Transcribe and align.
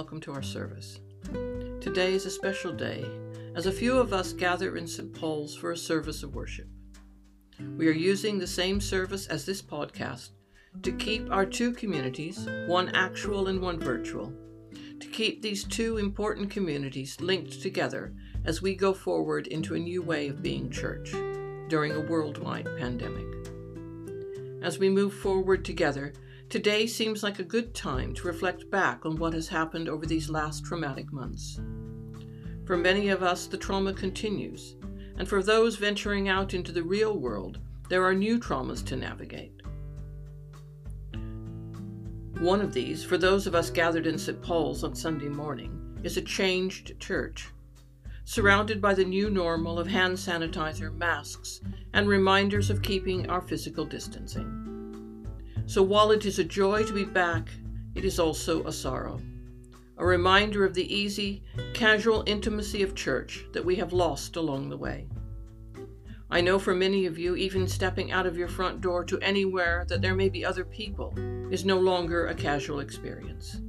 welcome 0.00 0.18
to 0.18 0.32
our 0.32 0.42
service. 0.42 0.98
Today 1.78 2.14
is 2.14 2.24
a 2.24 2.30
special 2.30 2.72
day 2.72 3.04
as 3.54 3.66
a 3.66 3.70
few 3.70 3.98
of 3.98 4.14
us 4.14 4.32
gather 4.32 4.78
in 4.78 4.86
St. 4.86 5.12
Paul's 5.12 5.54
for 5.54 5.72
a 5.72 5.76
service 5.76 6.22
of 6.22 6.34
worship. 6.34 6.66
We 7.76 7.86
are 7.86 7.92
using 7.92 8.38
the 8.38 8.46
same 8.46 8.80
service 8.80 9.26
as 9.26 9.44
this 9.44 9.60
podcast 9.60 10.30
to 10.80 10.92
keep 10.92 11.30
our 11.30 11.44
two 11.44 11.72
communities, 11.72 12.48
one 12.66 12.88
actual 12.94 13.48
and 13.48 13.60
one 13.60 13.78
virtual, 13.78 14.32
to 15.00 15.06
keep 15.06 15.42
these 15.42 15.64
two 15.64 15.98
important 15.98 16.48
communities 16.48 17.20
linked 17.20 17.60
together 17.60 18.14
as 18.46 18.62
we 18.62 18.74
go 18.74 18.94
forward 18.94 19.48
into 19.48 19.74
a 19.74 19.78
new 19.78 20.00
way 20.00 20.28
of 20.28 20.42
being 20.42 20.70
church 20.70 21.10
during 21.68 21.92
a 21.92 22.00
worldwide 22.00 22.64
pandemic. 22.78 23.26
As 24.62 24.78
we 24.78 24.88
move 24.88 25.12
forward 25.12 25.62
together, 25.62 26.14
today 26.50 26.84
seems 26.84 27.22
like 27.22 27.38
a 27.38 27.44
good 27.44 27.72
time 27.74 28.12
to 28.12 28.26
reflect 28.26 28.68
back 28.72 29.06
on 29.06 29.14
what 29.16 29.32
has 29.32 29.46
happened 29.46 29.88
over 29.88 30.04
these 30.04 30.28
last 30.28 30.64
traumatic 30.64 31.12
months. 31.12 31.60
For 32.66 32.76
many 32.76 33.08
of 33.08 33.22
us, 33.22 33.46
the 33.46 33.56
trauma 33.56 33.92
continues, 33.92 34.74
and 35.16 35.28
for 35.28 35.44
those 35.44 35.76
venturing 35.76 36.28
out 36.28 36.52
into 36.52 36.72
the 36.72 36.82
real 36.82 37.16
world, 37.16 37.58
there 37.88 38.04
are 38.04 38.14
new 38.14 38.38
traumas 38.40 38.84
to 38.86 38.96
navigate. 38.96 39.62
One 42.40 42.60
of 42.60 42.74
these, 42.74 43.04
for 43.04 43.16
those 43.16 43.46
of 43.46 43.54
us 43.54 43.70
gathered 43.70 44.08
in 44.08 44.18
St. 44.18 44.42
Paul's 44.42 44.82
on 44.82 44.96
Sunday 44.96 45.28
morning, 45.28 46.00
is 46.02 46.16
a 46.16 46.22
changed 46.22 46.98
church, 46.98 47.48
surrounded 48.24 48.80
by 48.80 48.94
the 48.94 49.04
new 49.04 49.30
normal 49.30 49.78
of 49.78 49.86
hand 49.86 50.16
sanitizer, 50.16 50.92
masks, 50.96 51.60
and 51.92 52.08
reminders 52.08 52.70
of 52.70 52.82
keeping 52.82 53.30
our 53.30 53.40
physical 53.40 53.84
distancing. 53.84 54.59
So 55.70 55.84
while 55.84 56.10
it 56.10 56.26
is 56.26 56.40
a 56.40 56.44
joy 56.44 56.82
to 56.82 56.92
be 56.92 57.04
back, 57.04 57.48
it 57.94 58.04
is 58.04 58.18
also 58.18 58.64
a 58.64 58.72
sorrow, 58.72 59.20
a 59.98 60.04
reminder 60.04 60.64
of 60.64 60.74
the 60.74 60.92
easy, 60.92 61.44
casual 61.74 62.24
intimacy 62.26 62.82
of 62.82 62.96
church 62.96 63.44
that 63.52 63.64
we 63.64 63.76
have 63.76 63.92
lost 63.92 64.34
along 64.34 64.68
the 64.68 64.76
way. 64.76 65.06
I 66.28 66.40
know 66.40 66.58
for 66.58 66.74
many 66.74 67.06
of 67.06 67.20
you, 67.20 67.36
even 67.36 67.68
stepping 67.68 68.10
out 68.10 68.26
of 68.26 68.36
your 68.36 68.48
front 68.48 68.80
door 68.80 69.04
to 69.04 69.20
anywhere 69.20 69.84
that 69.86 70.02
there 70.02 70.16
may 70.16 70.28
be 70.28 70.44
other 70.44 70.64
people 70.64 71.14
is 71.52 71.64
no 71.64 71.78
longer 71.78 72.26
a 72.26 72.34
casual 72.34 72.80
experience. 72.80 73.60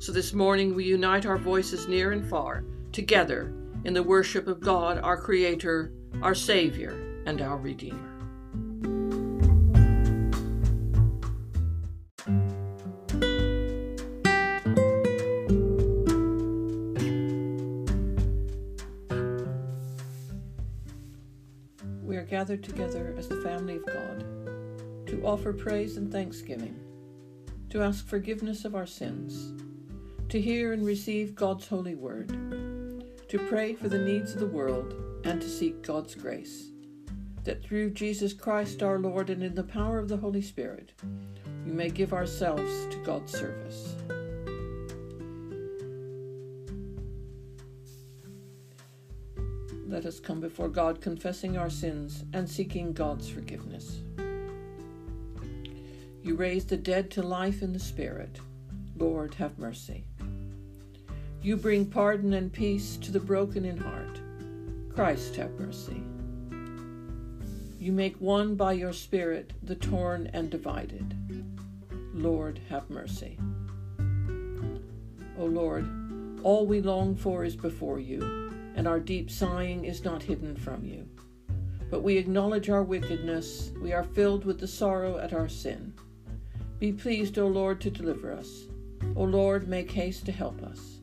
So 0.00 0.12
this 0.12 0.34
morning 0.34 0.74
we 0.74 0.84
unite 0.84 1.24
our 1.24 1.38
voices 1.38 1.88
near 1.88 2.12
and 2.12 2.28
far, 2.28 2.64
together 2.92 3.54
in 3.84 3.94
the 3.94 4.02
worship 4.02 4.46
of 4.46 4.60
God, 4.60 4.98
our 4.98 5.16
Creator, 5.16 5.90
our 6.20 6.34
Savior, 6.34 7.22
and 7.24 7.40
our 7.40 7.56
Redeemer. 7.56 8.17
Together 22.56 23.14
as 23.18 23.28
the 23.28 23.40
family 23.42 23.76
of 23.76 23.86
God 23.86 24.24
to 25.06 25.22
offer 25.24 25.52
praise 25.52 25.96
and 25.96 26.12
thanksgiving, 26.12 26.78
to 27.70 27.82
ask 27.82 28.06
forgiveness 28.06 28.64
of 28.64 28.74
our 28.74 28.86
sins, 28.86 29.54
to 30.28 30.40
hear 30.40 30.72
and 30.72 30.84
receive 30.84 31.34
God's 31.34 31.66
holy 31.66 31.94
word, 31.94 32.28
to 33.28 33.38
pray 33.48 33.74
for 33.74 33.88
the 33.88 33.98
needs 33.98 34.34
of 34.34 34.40
the 34.40 34.46
world, 34.46 34.94
and 35.24 35.40
to 35.40 35.48
seek 35.48 35.82
God's 35.82 36.14
grace, 36.14 36.70
that 37.44 37.62
through 37.62 37.90
Jesus 37.90 38.32
Christ 38.32 38.82
our 38.82 38.98
Lord 38.98 39.30
and 39.30 39.42
in 39.42 39.54
the 39.54 39.62
power 39.64 39.98
of 39.98 40.08
the 40.08 40.18
Holy 40.18 40.42
Spirit, 40.42 40.92
we 41.64 41.72
may 41.72 41.88
give 41.88 42.12
ourselves 42.12 42.86
to 42.90 42.98
God's 42.98 43.32
service. 43.32 43.94
Let 49.98 50.06
us 50.06 50.20
come 50.20 50.38
before 50.38 50.68
God 50.68 51.00
confessing 51.00 51.56
our 51.56 51.68
sins 51.68 52.22
and 52.32 52.48
seeking 52.48 52.92
God's 52.92 53.28
forgiveness. 53.28 53.98
You 56.22 56.36
raise 56.36 56.64
the 56.64 56.76
dead 56.76 57.10
to 57.10 57.22
life 57.24 57.62
in 57.62 57.72
the 57.72 57.80
Spirit. 57.80 58.38
Lord, 58.96 59.34
have 59.34 59.58
mercy. 59.58 60.04
You 61.42 61.56
bring 61.56 61.84
pardon 61.84 62.32
and 62.34 62.52
peace 62.52 62.96
to 62.98 63.10
the 63.10 63.18
broken 63.18 63.64
in 63.64 63.76
heart. 63.76 64.20
Christ, 64.94 65.34
have 65.34 65.50
mercy. 65.58 66.00
You 67.80 67.90
make 67.90 68.20
one 68.20 68.54
by 68.54 68.74
your 68.74 68.92
Spirit 68.92 69.52
the 69.64 69.74
torn 69.74 70.30
and 70.32 70.48
divided. 70.48 71.12
Lord, 72.14 72.60
have 72.68 72.88
mercy. 72.88 73.36
O 75.36 75.44
Lord, 75.44 75.88
all 76.44 76.66
we 76.66 76.82
long 76.82 77.16
for 77.16 77.42
is 77.44 77.56
before 77.56 77.98
you, 77.98 78.47
and 78.78 78.86
our 78.86 79.00
deep 79.00 79.28
sighing 79.28 79.84
is 79.84 80.04
not 80.04 80.22
hidden 80.22 80.54
from 80.54 80.84
you. 80.84 81.04
But 81.90 82.04
we 82.04 82.16
acknowledge 82.16 82.70
our 82.70 82.84
wickedness, 82.84 83.72
we 83.82 83.92
are 83.92 84.04
filled 84.04 84.44
with 84.44 84.60
the 84.60 84.68
sorrow 84.68 85.18
at 85.18 85.32
our 85.32 85.48
sin. 85.48 85.92
Be 86.78 86.92
pleased, 86.92 87.40
O 87.40 87.48
Lord, 87.48 87.80
to 87.80 87.90
deliver 87.90 88.32
us. 88.32 88.66
O 89.16 89.24
Lord, 89.24 89.66
make 89.66 89.90
haste 89.90 90.26
to 90.26 90.32
help 90.32 90.62
us. 90.62 91.00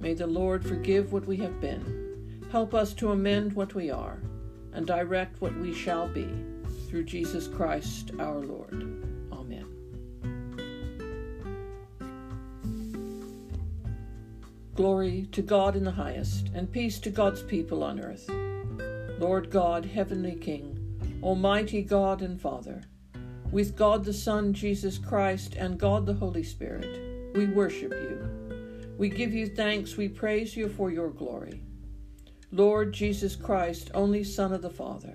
May 0.00 0.14
the 0.14 0.26
Lord 0.26 0.66
forgive 0.66 1.12
what 1.12 1.24
we 1.24 1.36
have 1.36 1.60
been, 1.60 2.42
help 2.50 2.74
us 2.74 2.92
to 2.94 3.12
amend 3.12 3.52
what 3.52 3.76
we 3.76 3.88
are, 3.88 4.18
and 4.72 4.84
direct 4.84 5.40
what 5.40 5.56
we 5.58 5.72
shall 5.72 6.08
be, 6.08 6.28
through 6.88 7.04
Jesus 7.04 7.46
Christ 7.46 8.10
our 8.18 8.40
Lord. 8.40 9.01
Glory 14.82 15.28
to 15.30 15.42
God 15.42 15.76
in 15.76 15.84
the 15.84 15.92
highest, 15.92 16.48
and 16.56 16.72
peace 16.72 16.98
to 16.98 17.08
God's 17.08 17.40
people 17.40 17.84
on 17.84 18.00
earth. 18.00 18.28
Lord 19.20 19.48
God, 19.48 19.84
heavenly 19.84 20.34
King, 20.34 21.20
Almighty 21.22 21.82
God 21.82 22.20
and 22.20 22.40
Father, 22.40 22.82
with 23.52 23.76
God 23.76 24.04
the 24.04 24.12
Son, 24.12 24.52
Jesus 24.52 24.98
Christ, 24.98 25.54
and 25.54 25.78
God 25.78 26.04
the 26.04 26.14
Holy 26.14 26.42
Spirit, 26.42 27.32
we 27.36 27.46
worship 27.46 27.92
you. 27.92 28.90
We 28.98 29.08
give 29.08 29.32
you 29.32 29.46
thanks, 29.46 29.96
we 29.96 30.08
praise 30.08 30.56
you 30.56 30.68
for 30.68 30.90
your 30.90 31.10
glory. 31.10 31.62
Lord 32.50 32.92
Jesus 32.92 33.36
Christ, 33.36 33.92
only 33.94 34.24
Son 34.24 34.52
of 34.52 34.62
the 34.62 34.68
Father, 34.68 35.14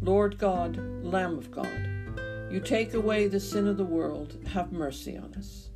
Lord 0.00 0.38
God, 0.38 0.78
Lamb 1.04 1.36
of 1.36 1.50
God, 1.50 2.48
you 2.50 2.58
take 2.58 2.94
away 2.94 3.28
the 3.28 3.38
sin 3.38 3.68
of 3.68 3.76
the 3.76 3.84
world, 3.84 4.38
have 4.46 4.72
mercy 4.72 5.18
on 5.18 5.34
us. 5.34 5.68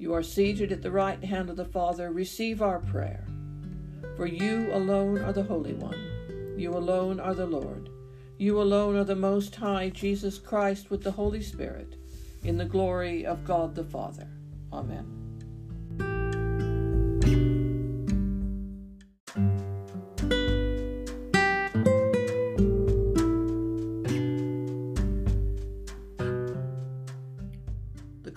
You 0.00 0.14
are 0.14 0.22
seated 0.22 0.72
at 0.72 0.80
the 0.80 0.90
right 0.90 1.22
hand 1.22 1.50
of 1.50 1.56
the 1.56 1.64
Father, 1.66 2.10
receive 2.10 2.62
our 2.62 2.78
prayer. 2.78 3.22
For 4.16 4.26
you 4.26 4.72
alone 4.72 5.18
are 5.18 5.34
the 5.34 5.42
Holy 5.42 5.74
One, 5.74 6.54
you 6.56 6.70
alone 6.70 7.20
are 7.20 7.34
the 7.34 7.44
Lord. 7.44 7.90
You 8.38 8.62
alone 8.62 8.96
are 8.96 9.04
the 9.04 9.14
Most 9.14 9.54
High, 9.54 9.90
Jesus 9.90 10.38
Christ, 10.38 10.90
with 10.90 11.02
the 11.02 11.10
Holy 11.10 11.42
Spirit, 11.42 11.96
in 12.44 12.56
the 12.56 12.64
glory 12.64 13.26
of 13.26 13.44
God 13.44 13.74
the 13.74 13.84
Father. 13.84 14.26
Amen. 14.72 15.19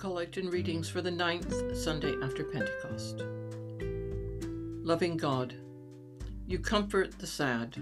The 0.04 0.10
Collect 0.10 0.36
and 0.36 0.52
Readings 0.52 0.86
for 0.86 1.00
the 1.00 1.10
ninth 1.10 1.74
Sunday 1.74 2.14
after 2.22 2.44
Pentecost. 2.44 3.24
Loving 4.84 5.16
God, 5.16 5.54
you 6.46 6.58
comfort 6.58 7.18
the 7.18 7.26
sad. 7.26 7.74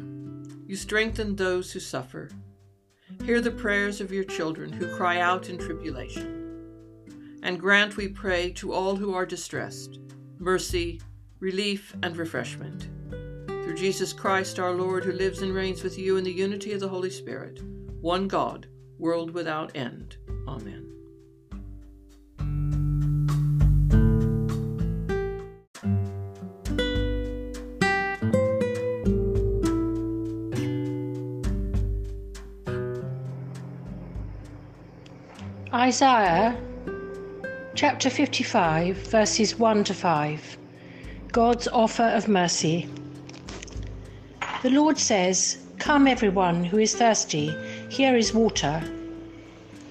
You 0.65 0.77
strengthen 0.77 1.35
those 1.35 1.73
who 1.73 1.81
suffer. 1.81 2.31
Hear 3.25 3.41
the 3.41 3.51
prayers 3.51 4.01
of 4.01 4.13
your 4.13 4.23
children 4.23 4.73
who 4.73 4.97
cry 4.97 5.19
out 5.19 5.49
in 5.49 5.59
tribulation. 5.59 7.41
And 7.43 7.59
grant, 7.59 7.97
we 7.97 8.07
pray, 8.07 8.53
to 8.53 8.73
all 8.73 8.95
who 8.95 9.13
are 9.15 9.27
distressed, 9.27 9.99
mercy, 10.39 11.01
relief, 11.41 11.93
and 12.05 12.17
refreshment. 12.17 12.89
Through 13.49 13.75
Jesus 13.75 14.13
Christ 14.13 14.61
our 14.61 14.71
Lord, 14.71 15.05
who 15.05 15.11
lives 15.11 15.43
and 15.43 15.53
reigns 15.53 15.83
with 15.83 15.99
you 15.99 16.19
in 16.19 16.23
the 16.23 16.31
unity 16.31 16.73
of 16.73 16.79
the 16.79 16.89
Holy 16.89 17.11
Spirit, 17.11 17.63
one 18.01 18.29
God, 18.29 18.69
world 18.97 19.33
without 19.33 19.75
end. 19.75 20.19
Amen. 20.47 20.82
Isaiah 35.75 36.55
chapter 37.75 38.11
55, 38.11 38.95
verses 38.95 39.59
1 39.59 39.85
to 39.85 39.95
5. 39.95 40.59
God's 41.33 41.67
offer 41.67 42.03
of 42.03 42.29
mercy. 42.29 42.91
The 44.63 44.69
Lord 44.69 44.99
says, 44.99 45.57
Come, 45.79 46.07
everyone 46.07 46.63
who 46.63 46.77
is 46.77 46.95
thirsty, 46.95 47.57
here 47.89 48.15
is 48.15 48.35
water. 48.35 48.83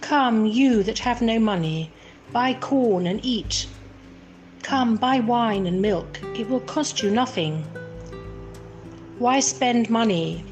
Come, 0.01 0.45
you 0.45 0.83
that 0.83 1.00
have 1.00 1.19
no 1.19 1.39
money, 1.39 1.92
buy 2.31 2.54
corn 2.54 3.07
and 3.07 3.19
eat. 3.25 3.66
Come, 4.62 4.98
buy 4.98 5.19
wine 5.19 5.66
and 5.66 5.81
milk, 5.81 6.19
it 6.36 6.48
will 6.48 6.60
cost 6.60 7.01
you 7.01 7.10
nothing. 7.10 7.63
Why 9.18 9.39
spend 9.39 9.89
money 9.89 10.45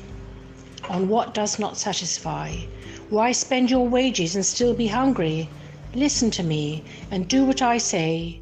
on 0.90 1.08
what 1.08 1.36
does 1.36 1.60
not 1.60 1.78
satisfy? 1.78 2.56
Why 3.10 3.32
spend 3.32 3.72
your 3.72 3.88
wages 3.88 4.36
and 4.36 4.46
still 4.46 4.76
be 4.76 4.86
hungry? 4.86 5.50
Listen 5.96 6.30
to 6.30 6.44
me 6.44 6.84
and 7.10 7.28
do 7.28 7.44
what 7.44 7.60
I 7.60 7.80
say, 7.80 8.40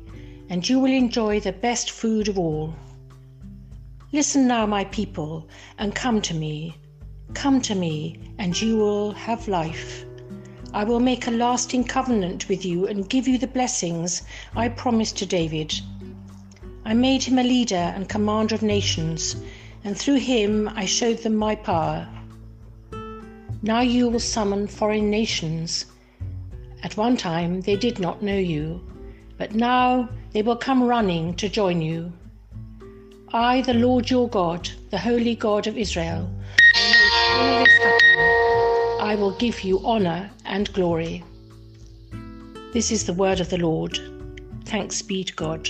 and 0.50 0.68
you 0.68 0.80
will 0.80 0.92
enjoy 0.92 1.40
the 1.40 1.54
best 1.54 1.90
food 1.90 2.28
of 2.28 2.38
all. 2.38 2.74
Listen 4.12 4.46
now, 4.46 4.66
my 4.66 4.84
people, 4.84 5.48
and 5.78 5.96
come 5.96 6.22
to 6.22 6.34
me. 6.34 6.76
Come 7.34 7.62
to 7.62 7.76
me, 7.76 8.20
and 8.38 8.60
you 8.62 8.76
will 8.76 9.14
have 9.14 9.48
life. 9.48 10.04
I 10.74 10.84
will 10.84 11.00
make 11.00 11.28
a 11.28 11.32
lasting 11.32 11.86
covenant 11.86 12.50
with 12.50 12.66
you 12.66 12.88
and 12.88 13.10
give 13.10 13.26
you 13.26 13.38
the 13.38 13.48
blessings 13.48 14.24
I 14.54 14.68
promised 14.68 15.18
to 15.20 15.26
David. 15.26 15.80
I 16.84 16.94
made 16.94 17.24
him 17.24 17.40
a 17.40 17.44
leader 17.44 17.94
and 17.96 18.10
commander 18.10 18.56
of 18.56 18.64
nations, 18.64 19.38
and 19.86 19.98
through 19.98 20.20
him 20.20 20.70
I 20.76 20.84
showed 20.84 21.20
them 21.20 21.38
my 21.38 21.56
power. 21.56 22.06
Now 23.68 23.82
you 23.82 24.08
will 24.08 24.22
summon 24.22 24.66
foreign 24.66 25.10
nations. 25.10 25.88
At 26.84 26.96
one 26.96 27.18
time 27.18 27.60
they 27.60 27.76
did 27.76 28.00
not 28.00 28.24
know 28.24 28.38
you, 28.38 28.82
but 29.38 29.56
now 29.56 30.08
they 30.32 30.42
will 30.42 30.56
come 30.56 30.82
running 30.82 31.34
to 31.34 31.50
join 31.50 31.82
you. 31.82 32.14
I, 33.34 33.60
the 33.60 33.74
Lord 33.74 34.10
your 34.10 34.30
God, 34.30 34.70
the 34.90 34.98
Holy 34.98 35.36
God 35.36 35.68
of 35.68 35.78
Israel, 35.78 36.30
I 39.02 39.18
will 39.20 39.36
give 39.38 39.60
you 39.66 39.86
honor 39.86 40.32
and 40.46 40.72
glory. 40.72 41.26
This 42.72 42.90
is 42.90 43.06
the 43.06 43.12
word 43.12 43.42
of 43.42 43.50
the 43.50 43.58
Lord. 43.58 44.00
Thanks 44.64 45.02
be 45.02 45.26
to 45.26 45.34
God. 45.34 45.70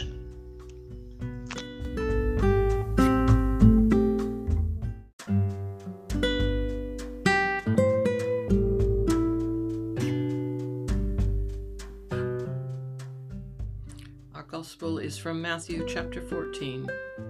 Is 15.08 15.18
from 15.18 15.42
Matthew 15.42 15.88
chapter 15.88 16.20
14, 16.20 16.86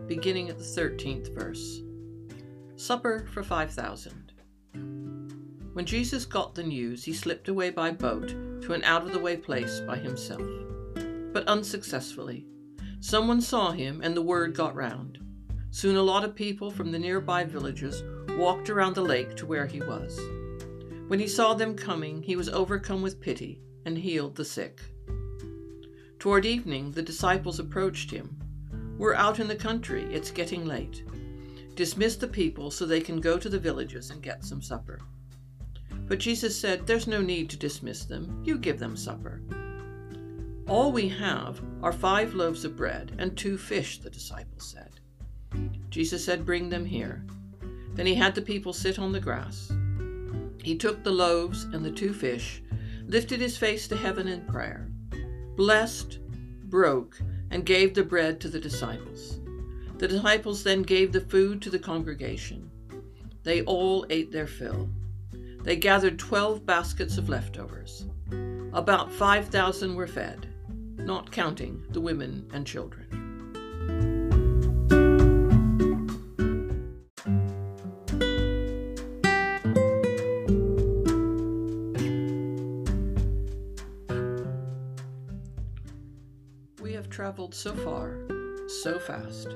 beginning 0.07 0.50
at 0.50 0.57
the 0.57 0.63
13th 0.63 1.31
verse. 1.31 1.83
Supper 2.75 3.27
for 3.31 3.44
5,000. 3.44 4.31
When 5.74 5.85
Jesus 5.85 6.25
got 6.25 6.56
the 6.56 6.63
news, 6.63 7.03
he 7.03 7.13
slipped 7.13 7.50
away 7.50 7.69
by 7.69 7.91
boat 7.91 8.29
to 8.63 8.74
an 8.74 8.83
out 8.83 9.03
of 9.03 9.13
the 9.13 9.19
way 9.19 9.38
place 9.38 9.79
by 9.81 9.95
himself. 9.95 10.41
But 11.31 11.47
unsuccessfully. 11.47 12.47
Someone 13.00 13.41
saw 13.41 13.69
him, 13.69 14.01
and 14.01 14.18
the 14.18 14.24
word 14.24 14.56
got 14.56 14.74
round. 14.74 15.19
Soon 15.69 15.97
a 15.97 16.01
lot 16.01 16.24
of 16.24 16.33
people 16.33 16.71
from 16.71 16.91
the 16.91 16.97
nearby 16.97 17.44
villages 17.44 18.01
walked 18.39 18.71
around 18.71 18.95
the 18.95 19.01
lake 19.01 19.35
to 19.35 19.45
where 19.45 19.68
he 19.68 19.81
was. 19.81 20.19
When 21.09 21.19
he 21.19 21.27
saw 21.27 21.53
them 21.53 21.75
coming, 21.75 22.24
he 22.24 22.35
was 22.35 22.50
overcome 22.50 23.03
with 23.03 23.21
pity 23.21 23.62
and 23.85 23.95
healed 23.95 24.35
the 24.35 24.45
sick. 24.45 24.81
Toward 26.27 26.45
evening, 26.45 26.91
the 26.91 27.01
disciples 27.01 27.57
approached 27.57 28.12
him. 28.12 28.38
We're 28.97 29.13
out 29.13 29.39
in 29.39 29.47
the 29.47 29.56
country, 29.56 30.03
it's 30.13 30.29
getting 30.29 30.65
late. 30.65 31.01
Dismiss 31.75 32.18
the 32.18 32.27
people 32.27 32.69
so 32.69 32.85
they 32.85 33.00
can 33.00 33.21
go 33.21 33.38
to 33.38 33.47
the 33.47 33.57
villages 33.57 34.09
and 34.09 34.21
get 34.21 34.44
some 34.44 34.62
supper. 34.62 35.00
But 36.06 36.19
Jesus 36.19 36.59
said, 36.59 36.85
There's 36.85 37.07
no 37.07 37.21
need 37.21 37.50
to 37.51 37.56
dismiss 37.56 38.03
them. 38.03 38.44
You 38.44 38.57
give 38.57 38.77
them 38.77 38.97
supper. 38.97 39.41
All 40.68 40.91
we 40.91 41.07
have 41.07 41.62
are 41.81 41.94
five 41.94 42.33
loaves 42.33 42.65
of 42.65 42.75
bread 42.75 43.15
and 43.18 43.38
two 43.38 43.57
fish, 43.57 44.00
the 44.00 44.09
disciples 44.09 44.75
said. 44.75 45.00
Jesus 45.89 46.25
said, 46.25 46.45
Bring 46.45 46.68
them 46.68 46.83
here. 46.83 47.25
Then 47.94 48.06
he 48.06 48.15
had 48.15 48.35
the 48.35 48.41
people 48.41 48.74
sit 48.74 49.00
on 49.00 49.13
the 49.13 49.21
grass. 49.21 49.71
He 50.62 50.75
took 50.75 51.06
the 51.06 51.09
loaves 51.09 51.63
and 51.63 51.85
the 51.85 51.89
two 51.89 52.12
fish, 52.12 52.62
lifted 53.06 53.39
his 53.39 53.57
face 53.57 53.88
to 53.88 53.95
heaven 53.95 54.27
in 54.27 54.41
prayer 54.41 54.89
blessed, 55.57 56.19
broke, 56.65 57.19
and 57.50 57.65
gave 57.65 57.94
the 57.94 58.04
bread 58.04 58.39
to 58.39 58.48
the 58.48 58.59
disciples. 58.59 59.39
The 59.98 60.07
disciples 60.07 60.63
then 60.63 60.83
gave 60.83 61.12
the 61.12 61.21
food 61.21 61.63
to 61.63 61.71
the 61.71 61.80
congregation. 61.80 62.69
They 63.42 63.63
all 63.63 64.06
ate 64.12 64.31
their 64.31 64.45
fill. 64.45 64.88
They 65.63 65.75
gathered 65.75 66.19
twelve 66.19 66.65
baskets 66.65 67.18
of 67.18 67.27
leftovers. 67.27 68.06
About 68.74 69.12
5,000 69.12 69.95
were 69.95 70.06
fed, 70.06 70.48
not 70.98 71.31
counting 71.31 71.83
the 71.89 72.01
women 72.01 72.48
and 72.53 72.68
children. 72.68 73.06
Traveled 87.48 87.56
so 87.56 87.84
far, 87.86 88.18
so 88.68 89.00
fast, 89.00 89.48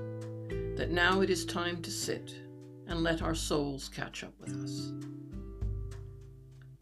that 0.78 0.92
now 0.92 1.20
it 1.20 1.30
is 1.30 1.46
time 1.46 1.82
to 1.82 1.92
sit 1.92 2.34
and 2.88 3.04
let 3.04 3.22
our 3.22 3.36
souls 3.36 3.90
catch 3.90 4.24
up 4.24 4.34
with 4.40 4.56
us. 4.64 4.94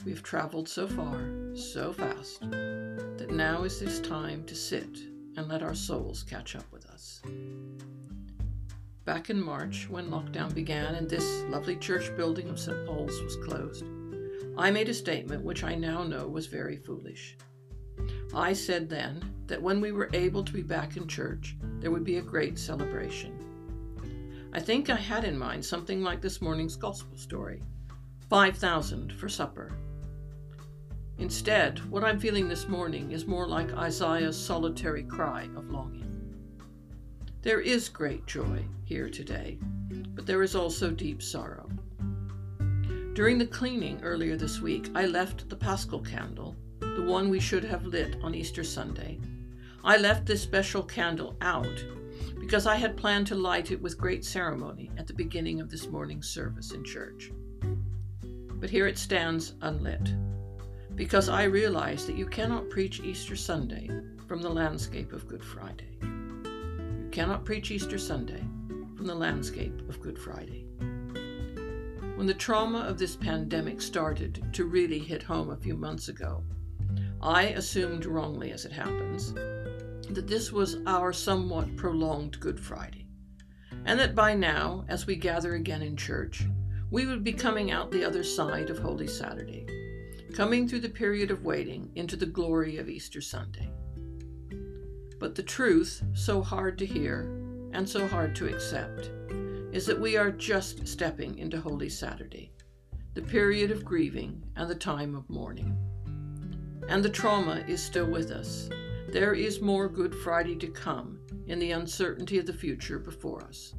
We 0.05 0.11
have 0.11 0.21
traveled 0.21 0.69
so 0.69 0.87
far, 0.87 1.19
so 1.55 1.93
fast, 1.93 2.41
that 2.41 3.29
now 3.31 3.63
is 3.63 3.79
this 3.79 3.99
time 3.99 4.43
to 4.45 4.55
sit 4.55 4.99
and 5.35 5.47
let 5.47 5.63
our 5.63 5.73
souls 5.73 6.21
catch 6.21 6.55
up 6.55 6.71
with 6.71 6.85
us. 6.85 7.21
Back 9.05 9.31
in 9.31 9.41
March, 9.41 9.87
when 9.89 10.11
lockdown 10.11 10.53
began 10.53 10.93
and 10.93 11.09
this 11.09 11.43
lovely 11.49 11.77
church 11.77 12.15
building 12.15 12.49
of 12.49 12.59
St. 12.59 12.85
Paul's 12.85 13.19
was 13.23 13.35
closed, 13.37 13.83
I 14.57 14.69
made 14.69 14.89
a 14.89 14.93
statement 14.93 15.43
which 15.43 15.63
I 15.63 15.73
now 15.73 16.03
know 16.03 16.27
was 16.27 16.45
very 16.45 16.77
foolish. 16.77 17.35
I 18.33 18.53
said 18.53 18.89
then 18.89 19.23
that 19.47 19.61
when 19.61 19.81
we 19.81 19.91
were 19.91 20.09
able 20.13 20.43
to 20.43 20.53
be 20.53 20.61
back 20.61 20.97
in 20.97 21.07
church, 21.07 21.57
there 21.79 21.89
would 21.89 22.03
be 22.03 22.17
a 22.17 22.21
great 22.21 22.59
celebration. 22.59 23.33
I 24.53 24.59
think 24.59 24.89
I 24.89 24.95
had 24.95 25.23
in 25.23 25.37
mind 25.37 25.65
something 25.65 26.03
like 26.03 26.21
this 26.21 26.41
morning's 26.41 26.75
gospel 26.75 27.17
story 27.17 27.63
5,000 28.29 29.13
for 29.13 29.27
supper. 29.27 29.71
Instead, 31.17 31.79
what 31.89 32.03
I'm 32.03 32.19
feeling 32.19 32.47
this 32.47 32.67
morning 32.67 33.11
is 33.11 33.25
more 33.25 33.47
like 33.47 33.73
Isaiah's 33.73 34.37
solitary 34.37 35.03
cry 35.03 35.49
of 35.55 35.71
longing. 35.71 36.05
There 37.41 37.59
is 37.59 37.89
great 37.89 38.27
joy 38.27 38.63
here 38.85 39.09
today, 39.09 39.57
but 40.13 40.27
there 40.27 40.43
is 40.43 40.55
also 40.55 40.91
deep 40.91 41.23
sorrow. 41.23 41.67
During 43.13 43.39
the 43.39 43.47
cleaning 43.47 43.99
earlier 44.03 44.37
this 44.37 44.61
week, 44.61 44.89
I 44.93 45.07
left 45.07 45.49
the 45.49 45.55
paschal 45.55 45.99
candle 45.99 46.55
the 46.99 47.05
one 47.05 47.29
we 47.29 47.39
should 47.39 47.63
have 47.63 47.85
lit 47.85 48.17
on 48.21 48.35
Easter 48.35 48.61
Sunday. 48.61 49.17
I 49.85 49.95
left 49.95 50.25
this 50.25 50.43
special 50.43 50.83
candle 50.83 51.37
out 51.39 51.85
because 52.41 52.67
I 52.67 52.75
had 52.75 52.97
planned 52.97 53.25
to 53.27 53.35
light 53.35 53.71
it 53.71 53.81
with 53.81 53.97
great 53.97 54.25
ceremony 54.25 54.91
at 54.97 55.07
the 55.07 55.13
beginning 55.13 55.61
of 55.61 55.69
this 55.69 55.87
morning's 55.87 56.27
service 56.27 56.73
in 56.73 56.83
church. 56.83 57.31
But 58.59 58.69
here 58.69 58.85
it 58.85 58.97
stands 58.97 59.53
unlit 59.61 60.13
because 60.95 61.29
I 61.29 61.43
realize 61.43 62.05
that 62.05 62.17
you 62.17 62.25
cannot 62.25 62.69
preach 62.69 62.99
Easter 62.99 63.37
Sunday 63.37 63.89
from 64.27 64.41
the 64.41 64.49
landscape 64.49 65.13
of 65.13 65.25
Good 65.25 65.45
Friday. 65.45 65.97
You 66.01 67.07
cannot 67.13 67.45
preach 67.45 67.71
Easter 67.71 67.97
Sunday 67.97 68.43
from 68.97 69.05
the 69.05 69.15
landscape 69.15 69.87
of 69.87 70.01
Good 70.01 70.19
Friday. 70.19 70.65
When 72.17 72.27
the 72.27 72.33
trauma 72.33 72.79
of 72.79 72.97
this 72.97 73.15
pandemic 73.15 73.81
started 73.81 74.49
to 74.51 74.65
really 74.65 74.99
hit 74.99 75.23
home 75.23 75.51
a 75.51 75.55
few 75.55 75.77
months 75.77 76.09
ago, 76.09 76.43
I 77.21 77.47
assumed 77.47 78.05
wrongly, 78.05 78.51
as 78.51 78.63
it 78.63 78.71
happens, 78.71 79.33
that 79.33 80.27
this 80.27 80.53
was 80.53 80.77
our 80.87 81.11
somewhat 81.11 81.75
prolonged 81.75 82.39
Good 82.39 82.59
Friday, 82.59 83.07
and 83.85 83.99
that 83.99 84.15
by 84.15 84.33
now, 84.33 84.85
as 84.87 85.05
we 85.05 85.17
gather 85.17 85.55
again 85.55 85.81
in 85.81 85.97
church, 85.97 86.45
we 86.91 87.05
would 87.05 87.23
be 87.23 87.33
coming 87.33 87.71
out 87.71 87.91
the 87.91 88.05
other 88.05 88.23
side 88.23 88.69
of 88.69 88.79
Holy 88.79 89.07
Saturday, 89.07 89.67
coming 90.33 90.65
through 90.65 90.79
the 90.79 90.89
period 90.89 91.29
of 91.29 91.43
waiting 91.43 91.91
into 91.95 92.15
the 92.15 92.25
glory 92.25 92.77
of 92.77 92.89
Easter 92.89 93.19
Sunday. 93.19 93.69
But 95.19 95.35
the 95.35 95.43
truth, 95.43 96.01
so 96.13 96.41
hard 96.41 96.77
to 96.77 96.85
hear 96.85 97.23
and 97.73 97.87
so 97.87 98.07
hard 98.07 98.33
to 98.37 98.47
accept, 98.47 99.11
is 99.73 99.85
that 99.87 99.99
we 99.99 100.15
are 100.15 100.31
just 100.31 100.87
stepping 100.87 101.37
into 101.37 101.59
Holy 101.59 101.89
Saturday, 101.89 102.53
the 103.13 103.21
period 103.21 103.71
of 103.71 103.83
grieving 103.83 104.41
and 104.55 104.69
the 104.69 104.75
time 104.75 105.15
of 105.15 105.29
mourning 105.29 105.77
and 106.89 107.03
the 107.05 107.09
trauma 107.09 107.63
is 107.67 107.81
still 107.81 108.07
with 108.07 108.31
us. 108.31 108.67
There 109.09 109.33
is 109.33 109.61
more 109.61 109.87
Good 109.87 110.13
Friday 110.13 110.55
to 110.57 110.67
come 110.67 111.19
in 111.45 111.59
the 111.59 111.71
uncertainty 111.71 112.39
of 112.39 112.45
the 112.47 112.53
future 112.53 112.97
before 112.99 113.43
us. 113.43 113.75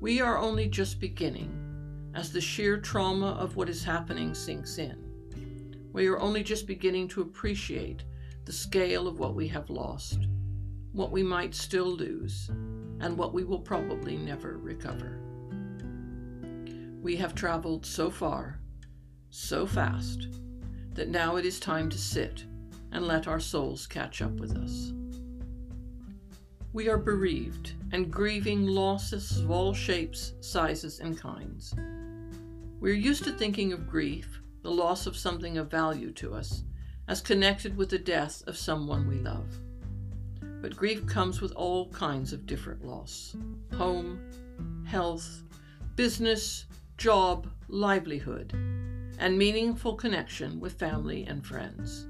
We 0.00 0.20
are 0.20 0.38
only 0.38 0.68
just 0.68 1.00
beginning 1.00 1.50
as 2.14 2.30
the 2.30 2.40
sheer 2.40 2.78
trauma 2.78 3.32
of 3.32 3.56
what 3.56 3.68
is 3.68 3.82
happening 3.82 4.34
sinks 4.34 4.78
in. 4.78 4.98
We 5.92 6.06
are 6.08 6.18
only 6.20 6.42
just 6.42 6.66
beginning 6.66 7.08
to 7.08 7.22
appreciate 7.22 8.04
the 8.44 8.52
scale 8.52 9.08
of 9.08 9.18
what 9.18 9.34
we 9.34 9.48
have 9.48 9.70
lost. 9.70 10.26
what 10.92 11.12
we 11.12 11.22
might 11.22 11.54
still 11.54 11.86
lose, 11.86 12.50
and 13.00 13.16
what 13.16 13.32
we 13.32 13.44
will 13.44 13.60
probably 13.60 14.16
never 14.16 14.58
recover. 14.58 15.20
We 17.00 17.16
have 17.16 17.34
traveled 17.34 17.86
so 17.86 18.10
far, 18.10 18.60
so 19.30 19.66
fast, 19.66 20.26
that 20.94 21.08
now 21.08 21.36
it 21.36 21.44
is 21.44 21.60
time 21.60 21.88
to 21.90 21.98
sit 21.98 22.44
and 22.92 23.06
let 23.06 23.28
our 23.28 23.40
souls 23.40 23.86
catch 23.86 24.20
up 24.22 24.32
with 24.32 24.56
us. 24.56 24.92
We 26.72 26.88
are 26.88 26.98
bereaved 26.98 27.72
and 27.92 28.12
grieving 28.12 28.66
losses 28.66 29.38
of 29.38 29.50
all 29.50 29.74
shapes, 29.74 30.34
sizes, 30.40 31.00
and 31.00 31.18
kinds. 31.18 31.74
We're 32.80 32.94
used 32.94 33.24
to 33.24 33.32
thinking 33.32 33.72
of 33.72 33.88
grief, 33.88 34.40
the 34.62 34.70
loss 34.70 35.06
of 35.06 35.16
something 35.16 35.58
of 35.58 35.70
value 35.70 36.12
to 36.12 36.34
us, 36.34 36.62
as 37.08 37.20
connected 37.20 37.76
with 37.76 37.90
the 37.90 37.98
death 37.98 38.42
of 38.46 38.56
someone 38.56 39.08
we 39.08 39.16
love. 39.16 39.48
But 40.62 40.76
grief 40.76 41.06
comes 41.06 41.40
with 41.40 41.52
all 41.52 41.88
kinds 41.90 42.32
of 42.32 42.46
different 42.46 42.84
loss 42.84 43.34
home, 43.76 44.20
health, 44.86 45.42
business, 45.96 46.66
job, 46.98 47.48
livelihood, 47.68 48.52
and 49.20 49.36
meaningful 49.36 49.94
connection 49.94 50.58
with 50.58 50.78
family 50.78 51.26
and 51.26 51.46
friends. 51.46 52.08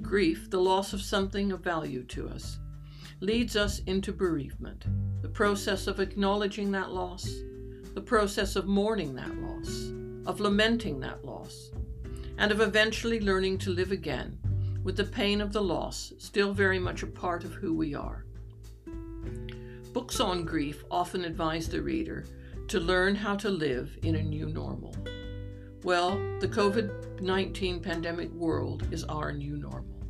Grief, 0.00 0.48
the 0.50 0.60
loss 0.60 0.94
of 0.94 1.02
something 1.02 1.52
of 1.52 1.60
value 1.60 2.02
to 2.04 2.28
us, 2.28 2.58
leads 3.20 3.56
us 3.56 3.80
into 3.80 4.10
bereavement, 4.10 4.86
the 5.20 5.28
process 5.28 5.86
of 5.86 6.00
acknowledging 6.00 6.72
that 6.72 6.90
loss, 6.90 7.28
the 7.94 8.00
process 8.00 8.56
of 8.56 8.66
mourning 8.66 9.14
that 9.14 9.36
loss, 9.36 9.92
of 10.26 10.40
lamenting 10.40 10.98
that 10.98 11.24
loss, 11.24 11.70
and 12.38 12.50
of 12.50 12.62
eventually 12.62 13.20
learning 13.20 13.58
to 13.58 13.70
live 13.70 13.92
again 13.92 14.38
with 14.82 14.96
the 14.96 15.04
pain 15.04 15.42
of 15.42 15.52
the 15.52 15.62
loss 15.62 16.14
still 16.18 16.54
very 16.54 16.78
much 16.78 17.02
a 17.02 17.06
part 17.06 17.44
of 17.44 17.52
who 17.52 17.74
we 17.74 17.94
are. 17.94 18.24
Books 19.92 20.20
on 20.20 20.46
grief 20.46 20.84
often 20.90 21.24
advise 21.24 21.68
the 21.68 21.82
reader 21.82 22.24
to 22.68 22.80
learn 22.80 23.14
how 23.14 23.36
to 23.36 23.50
live 23.50 23.98
in 24.02 24.16
a 24.16 24.22
new 24.22 24.46
normal. 24.46 24.96
Well, 25.84 26.12
the 26.38 26.46
COVID 26.46 27.20
19 27.20 27.80
pandemic 27.80 28.30
world 28.32 28.86
is 28.92 29.02
our 29.04 29.32
new 29.32 29.56
normal. 29.56 30.00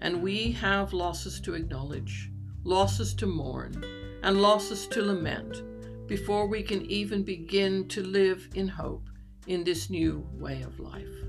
And 0.00 0.22
we 0.22 0.52
have 0.52 0.92
losses 0.92 1.40
to 1.40 1.54
acknowledge, 1.54 2.30
losses 2.62 3.12
to 3.14 3.26
mourn, 3.26 3.84
and 4.22 4.40
losses 4.40 4.86
to 4.88 5.02
lament 5.02 5.62
before 6.06 6.46
we 6.46 6.62
can 6.62 6.82
even 6.86 7.24
begin 7.24 7.88
to 7.88 8.02
live 8.02 8.48
in 8.54 8.68
hope 8.68 9.08
in 9.48 9.64
this 9.64 9.90
new 9.90 10.24
way 10.34 10.62
of 10.62 10.78
life. 10.78 11.21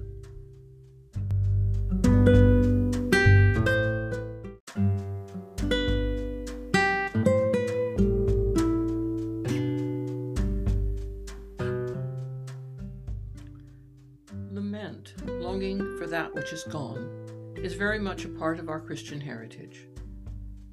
Is 16.53 16.63
gone, 16.65 17.09
is 17.57 17.73
very 17.73 17.97
much 17.97 18.25
a 18.25 18.29
part 18.29 18.59
of 18.59 18.69
our 18.69 18.79
Christian 18.79 19.19
heritage. 19.19 19.87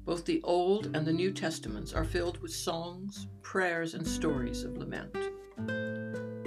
Both 0.05 0.25
the 0.25 0.39
Old 0.43 0.95
and 0.95 1.07
the 1.07 1.11
New 1.11 1.33
Testaments 1.33 1.91
are 1.91 2.05
filled 2.05 2.39
with 2.39 2.53
songs, 2.53 3.25
prayers, 3.41 3.95
and 3.95 4.07
stories 4.07 4.63
of 4.63 4.77
lament. 4.77 5.17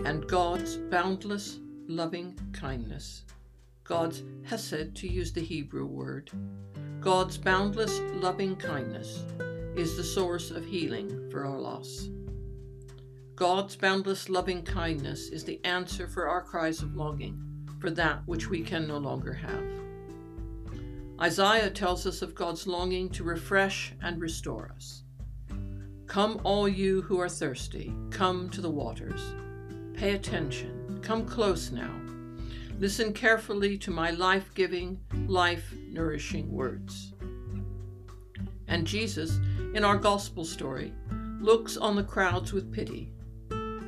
And 0.06 0.24
God's 0.28 0.76
boundless, 0.76 1.58
loving 1.88 2.38
kindness, 2.52 3.24
God's 3.82 4.22
hesed, 4.44 4.94
to 4.94 5.08
use 5.08 5.32
the 5.32 5.40
Hebrew 5.40 5.86
word, 5.86 6.30
God's 7.00 7.36
boundless, 7.36 7.98
loving 8.12 8.54
kindness 8.54 9.24
is 9.74 9.96
the 9.96 10.04
source 10.04 10.52
of 10.52 10.64
healing 10.64 11.28
for 11.32 11.44
our 11.44 11.58
loss. 11.58 12.08
God's 13.34 13.74
boundless 13.74 14.28
loving 14.28 14.62
kindness 14.62 15.30
is 15.30 15.42
the 15.42 15.60
answer 15.64 16.06
for 16.06 16.28
our 16.28 16.40
cries 16.40 16.82
of 16.82 16.94
longing 16.94 17.53
for 17.84 17.90
that 17.90 18.22
which 18.24 18.48
we 18.48 18.62
can 18.62 18.88
no 18.88 18.96
longer 18.96 19.34
have. 19.34 19.62
Isaiah 21.20 21.68
tells 21.68 22.06
us 22.06 22.22
of 22.22 22.34
God's 22.34 22.66
longing 22.66 23.10
to 23.10 23.24
refresh 23.24 23.92
and 24.00 24.18
restore 24.18 24.72
us. 24.74 25.02
Come, 26.06 26.40
all 26.44 26.66
you 26.66 27.02
who 27.02 27.20
are 27.20 27.28
thirsty, 27.28 27.92
come 28.08 28.48
to 28.50 28.62
the 28.62 28.70
waters. 28.70 29.20
Pay 29.92 30.14
attention. 30.14 30.98
Come 31.02 31.26
close 31.26 31.70
now. 31.70 31.94
Listen 32.78 33.12
carefully 33.12 33.76
to 33.76 33.90
my 33.90 34.12
life 34.12 34.54
giving, 34.54 34.98
life 35.26 35.74
nourishing 35.90 36.50
words. 36.50 37.12
And 38.66 38.86
Jesus, 38.86 39.40
in 39.74 39.84
our 39.84 39.98
gospel 39.98 40.46
story, 40.46 40.94
looks 41.38 41.76
on 41.76 41.96
the 41.96 42.04
crowds 42.04 42.54
with 42.54 42.72
pity 42.72 43.12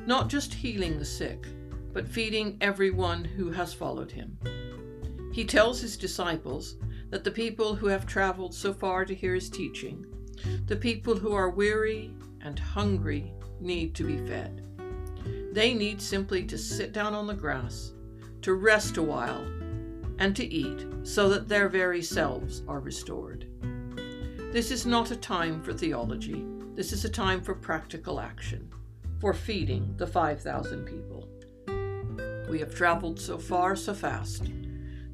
not 0.07 0.29
just 0.29 0.53
healing 0.53 0.97
the 0.97 1.05
sick, 1.05 1.45
but 1.97 2.07
feeding 2.07 2.55
everyone 2.61 3.25
who 3.25 3.49
has 3.49 3.73
followed 3.73 4.11
him. 4.11 4.37
He 5.33 5.43
tells 5.43 5.81
his 5.81 5.97
disciples 5.97 6.75
that 7.09 7.23
the 7.23 7.31
people 7.31 7.73
who 7.73 7.87
have 7.87 8.05
traveled 8.05 8.53
so 8.53 8.71
far 8.71 9.03
to 9.03 9.15
hear 9.15 9.33
his 9.33 9.49
teaching, 9.49 10.05
the 10.67 10.75
people 10.75 11.15
who 11.15 11.33
are 11.33 11.49
weary 11.49 12.13
and 12.41 12.59
hungry, 12.59 13.33
need 13.59 13.95
to 13.95 14.03
be 14.03 14.19
fed. 14.27 14.63
They 15.53 15.73
need 15.73 15.99
simply 15.99 16.43
to 16.45 16.55
sit 16.55 16.93
down 16.93 17.15
on 17.15 17.25
the 17.25 17.33
grass, 17.33 17.93
to 18.43 18.53
rest 18.53 18.97
a 18.97 19.01
while, 19.01 19.43
and 20.19 20.35
to 20.35 20.45
eat 20.45 20.85
so 21.01 21.27
that 21.29 21.49
their 21.49 21.67
very 21.67 22.03
selves 22.03 22.61
are 22.67 22.79
restored. 22.79 23.47
This 24.51 24.69
is 24.69 24.85
not 24.85 25.09
a 25.09 25.15
time 25.15 25.63
for 25.63 25.73
theology, 25.73 26.45
this 26.75 26.93
is 26.93 27.05
a 27.05 27.09
time 27.09 27.41
for 27.41 27.55
practical 27.55 28.19
action 28.19 28.71
for 29.19 29.33
feeding 29.33 29.95
the 29.97 30.05
5,000 30.05 30.85
people. 30.85 31.27
We 32.47 32.59
have 32.59 32.73
traveled 32.73 33.19
so 33.19 33.37
far 33.37 33.75
so 33.75 33.93
fast 33.93 34.51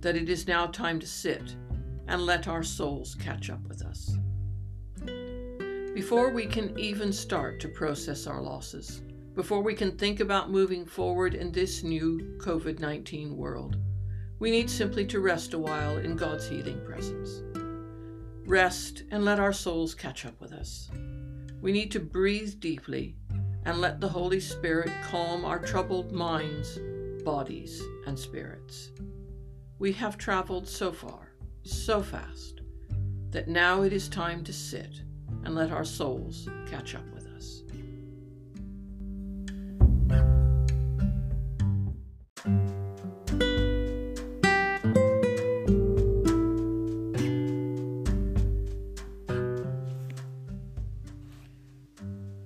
that 0.01 0.15
it 0.15 0.29
is 0.29 0.47
now 0.47 0.67
time 0.67 0.99
to 0.99 1.07
sit 1.07 1.55
and 2.07 2.21
let 2.21 2.47
our 2.47 2.63
souls 2.63 3.15
catch 3.15 3.49
up 3.49 3.65
with 3.67 3.81
us. 3.83 4.17
Before 5.93 6.29
we 6.29 6.45
can 6.45 6.77
even 6.77 7.13
start 7.13 7.59
to 7.61 7.67
process 7.67 8.27
our 8.27 8.41
losses, 8.41 9.01
before 9.35 9.61
we 9.61 9.73
can 9.73 9.97
think 9.97 10.19
about 10.19 10.51
moving 10.51 10.85
forward 10.85 11.33
in 11.33 11.51
this 11.51 11.83
new 11.83 12.37
COVID 12.39 12.79
19 12.79 13.35
world, 13.35 13.77
we 14.39 14.51
need 14.51 14.69
simply 14.69 15.05
to 15.07 15.19
rest 15.19 15.53
a 15.53 15.59
while 15.59 15.97
in 15.97 16.15
God's 16.15 16.47
healing 16.47 16.81
presence. 16.85 17.41
Rest 18.45 19.03
and 19.09 19.23
let 19.23 19.39
our 19.39 19.53
souls 19.53 19.95
catch 19.95 20.25
up 20.25 20.39
with 20.41 20.51
us. 20.51 20.89
We 21.61 21.71
need 21.71 21.91
to 21.91 21.99
breathe 21.99 22.59
deeply 22.59 23.15
and 23.65 23.79
let 23.79 24.01
the 24.01 24.09
Holy 24.09 24.39
Spirit 24.39 24.91
calm 25.09 25.45
our 25.45 25.59
troubled 25.59 26.11
minds, 26.11 26.77
bodies, 27.23 27.81
and 28.05 28.17
spirits. 28.17 28.91
We 29.79 29.91
have 29.93 30.17
traveled 30.17 30.67
so 30.67 30.91
far, 30.91 31.33
so 31.63 32.01
fast, 32.01 32.61
that 33.31 33.47
now 33.47 33.81
it 33.81 33.93
is 33.93 34.09
time 34.09 34.43
to 34.43 34.53
sit 34.53 35.01
and 35.43 35.55
let 35.55 35.71
our 35.71 35.85
souls 35.85 36.47
catch 36.69 36.95
up 36.95 37.05
with 37.13 37.27
us. 37.27 37.63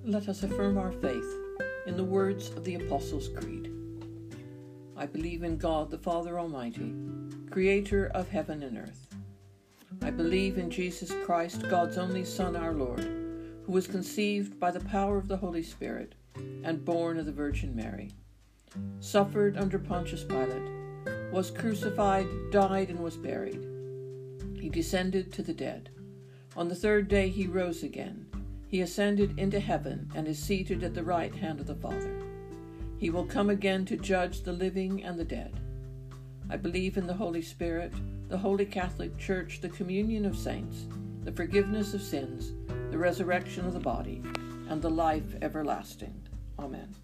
Let 0.05 0.29
us 0.29 0.43
affirm 0.43 0.77
our 0.77 0.91
faith 0.91 1.35
in 1.85 1.97
the 1.97 2.03
words 2.03 2.49
of 2.49 2.63
the 2.63 2.75
Apostles' 2.75 3.29
Creed. 3.29 3.76
I 4.99 5.05
believe 5.05 5.43
in 5.43 5.57
God 5.57 5.91
the 5.91 5.97
Father 5.99 6.39
Almighty, 6.39 6.91
creator 7.51 8.07
of 8.15 8.29
heaven 8.29 8.63
and 8.63 8.79
earth. 8.79 9.15
I 10.01 10.09
believe 10.09 10.57
in 10.57 10.71
Jesus 10.71 11.13
Christ, 11.23 11.69
God's 11.69 11.99
only 11.99 12.25
Son, 12.25 12.55
our 12.55 12.73
Lord, 12.73 13.03
who 13.63 13.71
was 13.71 13.85
conceived 13.85 14.59
by 14.59 14.71
the 14.71 14.79
power 14.79 15.17
of 15.17 15.27
the 15.27 15.37
Holy 15.37 15.61
Spirit 15.61 16.15
and 16.63 16.83
born 16.83 17.19
of 17.19 17.27
the 17.27 17.31
Virgin 17.31 17.75
Mary, 17.75 18.09
suffered 18.99 19.55
under 19.55 19.77
Pontius 19.77 20.23
Pilate, 20.23 20.71
was 21.31 21.51
crucified, 21.51 22.27
died, 22.51 22.89
and 22.89 22.99
was 22.99 23.17
buried. 23.17 23.63
He 24.59 24.67
descended 24.67 25.31
to 25.33 25.43
the 25.43 25.53
dead. 25.53 25.91
On 26.55 26.69
the 26.69 26.75
third 26.75 27.07
day 27.07 27.29
he 27.29 27.45
rose 27.45 27.83
again. 27.83 28.25
He 28.67 28.81
ascended 28.81 29.37
into 29.37 29.59
heaven 29.59 30.09
and 30.15 30.27
is 30.27 30.39
seated 30.39 30.83
at 30.83 30.95
the 30.95 31.03
right 31.03 31.35
hand 31.35 31.59
of 31.59 31.67
the 31.67 31.75
Father. 31.75 32.26
He 32.97 33.09
will 33.09 33.25
come 33.25 33.49
again 33.49 33.85
to 33.85 33.97
judge 33.97 34.41
the 34.41 34.53
living 34.53 35.03
and 35.03 35.19
the 35.19 35.25
dead. 35.25 35.59
I 36.49 36.57
believe 36.57 36.97
in 36.97 37.05
the 37.05 37.13
Holy 37.13 37.41
Spirit, 37.41 37.93
the 38.29 38.37
Holy 38.37 38.65
Catholic 38.65 39.17
Church, 39.17 39.61
the 39.61 39.69
communion 39.69 40.25
of 40.25 40.35
saints, 40.35 40.85
the 41.23 41.31
forgiveness 41.31 41.93
of 41.93 42.01
sins, 42.01 42.53
the 42.89 42.97
resurrection 42.97 43.65
of 43.65 43.73
the 43.73 43.79
body, 43.79 44.23
and 44.69 44.81
the 44.81 44.89
life 44.89 45.35
everlasting. 45.41 46.27
Amen. 46.57 46.95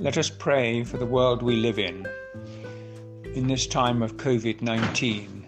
Let 0.00 0.16
us 0.16 0.30
pray 0.30 0.84
for 0.84 0.96
the 0.96 1.06
world 1.06 1.42
we 1.42 1.56
live 1.56 1.76
in. 1.76 2.06
In 3.34 3.48
this 3.48 3.66
time 3.66 4.00
of 4.00 4.16
COVID 4.16 4.62
19, 4.62 5.44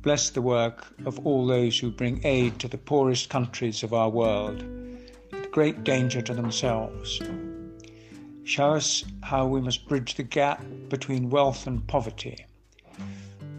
bless 0.00 0.30
the 0.30 0.40
work 0.40 0.86
of 1.04 1.18
all 1.26 1.46
those 1.46 1.78
who 1.78 1.90
bring 1.90 2.24
aid 2.24 2.58
to 2.60 2.68
the 2.68 2.78
poorest 2.78 3.28
countries 3.28 3.82
of 3.82 3.92
our 3.92 4.08
world, 4.08 4.64
at 5.30 5.50
great 5.50 5.84
danger 5.84 6.22
to 6.22 6.32
themselves. 6.32 7.20
Show 8.44 8.72
us 8.72 9.04
how 9.22 9.46
we 9.46 9.60
must 9.60 9.86
bridge 9.86 10.14
the 10.14 10.22
gap 10.22 10.64
between 10.88 11.28
wealth 11.28 11.66
and 11.66 11.86
poverty, 11.86 12.46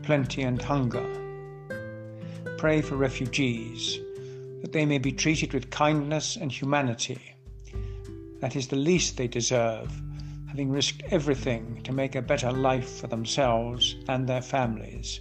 plenty 0.02 0.42
and 0.42 0.60
hunger. 0.60 1.06
Pray 2.58 2.82
for 2.82 2.96
refugees, 2.96 4.00
that 4.64 4.72
they 4.72 4.88
may 4.88 4.98
be 4.98 5.12
treated 5.12 5.54
with 5.54 5.70
kindness 5.70 6.38
and 6.38 6.52
humanity. 6.52 7.36
That 8.40 8.56
is 8.56 8.68
the 8.68 8.76
least 8.78 9.18
they 9.18 9.28
deserve 9.28 9.92
having 10.48 10.70
risked 10.70 11.04
everything 11.12 11.82
to 11.84 11.92
make 11.92 12.16
a 12.16 12.22
better 12.22 12.52
life 12.52 13.00
for 13.00 13.08
themselves 13.08 13.96
and 14.08 14.28
their 14.28 14.42
families. 14.42 15.20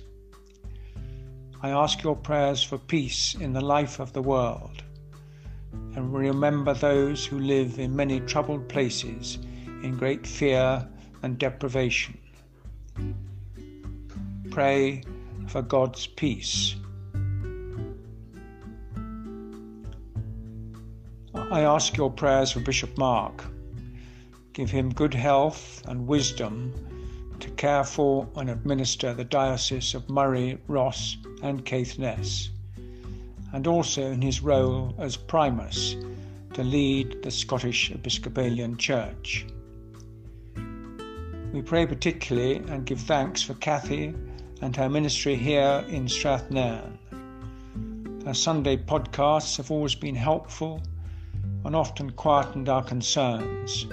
I 1.63 1.71
ask 1.71 2.03
your 2.03 2.17
prayers 2.17 2.63
for 2.63 2.79
peace 2.79 3.35
in 3.35 3.53
the 3.53 3.61
life 3.61 3.99
of 3.99 4.13
the 4.13 4.23
world, 4.23 4.83
and 5.73 6.15
remember 6.15 6.75
those 6.75 7.27
who 7.27 7.41
live 7.41 7.79
in 7.79 7.97
many 7.97 8.21
troubled 8.21 8.69
places 8.69 9.39
in 9.83 9.97
great 9.97 10.27
fear 10.27 10.87
and 11.23 11.39
deprivation. 11.39 12.19
Pray 14.51 15.03
for 15.49 15.63
God's 15.63 16.07
peace. 16.07 16.77
I 21.35 21.63
ask 21.63 21.97
your 21.97 22.11
prayers 22.11 22.53
for 22.53 22.61
Bishop 22.61 22.97
Mark 22.97 23.45
Give 24.57 24.71
him 24.71 24.91
good 24.91 25.13
health 25.13 25.83
and 25.87 26.07
wisdom 26.07 26.73
to 27.41 27.51
care 27.51 27.85
for 27.85 28.27
and 28.37 28.49
administer 28.49 29.13
the 29.13 29.23
Diocese 29.23 29.95
of 29.95 30.09
Moray, 30.09 30.57
Ross, 30.67 31.19
and 31.43 31.63
Caithness, 31.63 32.49
and 33.53 33.67
also 33.67 34.11
in 34.11 34.23
his 34.23 34.41
role 34.41 34.95
as 34.99 35.15
Primus 35.15 35.97
to 36.55 36.65
lead 36.65 37.23
the 37.23 37.31
Scottish 37.31 37.91
Episcopalian 37.91 38.79
Church. 38.79 39.45
We 41.53 41.61
pray 41.61 41.87
particularly 41.87 42.57
and 42.57 42.87
give 42.87 43.01
thanks 43.01 43.43
for 43.43 43.53
Kathy 43.53 44.15
and 44.63 44.75
her 44.75 44.89
ministry 44.89 45.37
here 45.37 45.85
in 45.87 46.07
Strathnairn. 46.07 46.97
Her 48.25 48.33
Sunday 48.33 48.79
podcasts 48.79 49.59
have 49.59 49.71
always 49.71 49.95
been 49.95 50.15
helpful 50.15 50.81
and 51.67 51.77
often 51.77 52.13
quietened 52.13 52.71
our 52.71 52.83
concerns. 52.83 53.87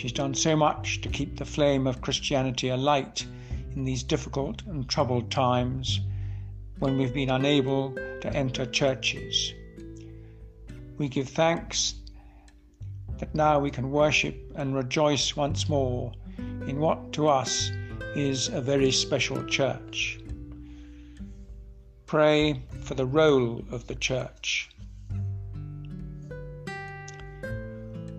She's 0.00 0.12
done 0.12 0.32
so 0.32 0.56
much 0.56 1.02
to 1.02 1.10
keep 1.10 1.36
the 1.36 1.44
flame 1.44 1.86
of 1.86 2.00
Christianity 2.00 2.70
alight 2.70 3.26
in 3.74 3.84
these 3.84 4.02
difficult 4.02 4.62
and 4.62 4.88
troubled 4.88 5.30
times 5.30 6.00
when 6.78 6.96
we've 6.96 7.12
been 7.12 7.28
unable 7.28 7.92
to 8.22 8.32
enter 8.32 8.64
churches. 8.64 9.52
We 10.96 11.10
give 11.10 11.28
thanks 11.28 11.96
that 13.18 13.34
now 13.34 13.60
we 13.60 13.70
can 13.70 13.90
worship 13.90 14.36
and 14.56 14.74
rejoice 14.74 15.36
once 15.36 15.68
more 15.68 16.14
in 16.38 16.80
what 16.80 17.12
to 17.12 17.28
us 17.28 17.70
is 18.16 18.48
a 18.48 18.62
very 18.62 18.92
special 18.92 19.44
church. 19.44 20.18
Pray 22.06 22.62
for 22.84 22.94
the 22.94 23.04
role 23.04 23.62
of 23.70 23.86
the 23.86 23.96
church. 23.96 24.70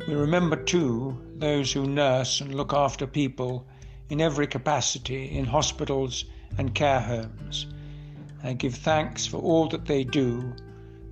We 0.08 0.14
remember 0.14 0.58
too 0.58 1.20
those 1.42 1.74
who 1.74 1.88
nurse 1.88 2.40
and 2.40 2.54
look 2.54 2.72
after 2.72 3.08
people 3.08 3.66
in 4.10 4.22
every 4.22 4.46
capacity 4.46 5.26
in 5.36 5.44
hospitals 5.44 6.26
and 6.60 6.76
care 6.76 7.00
homes. 7.00 7.66
I 8.44 8.54
give 8.54 8.76
thanks 8.76 9.26
for 9.26 9.38
all 9.38 9.68
that 9.70 9.86
they 9.86 10.04
do, 10.04 10.54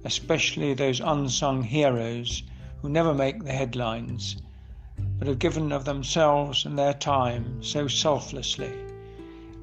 especially 0.05 0.75
those 0.75 0.99
unsung 0.99 1.63
heroes 1.63 2.43
who 2.81 2.89
never 2.89 3.11
make 3.11 3.43
the 3.43 3.51
headlines, 3.51 4.37
but 5.17 5.27
have 5.27 5.39
given 5.39 5.71
of 5.71 5.85
themselves 5.85 6.63
and 6.63 6.77
their 6.77 6.93
time 6.93 7.63
so 7.63 7.87
selflessly, 7.87 8.71